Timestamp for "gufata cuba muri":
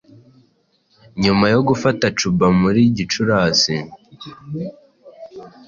1.67-2.81